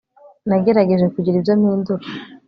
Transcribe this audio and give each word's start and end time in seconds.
Nagerageje 0.47 1.05
kugira 1.13 1.35
ibyo 1.37 1.53
mpindura 1.59 2.03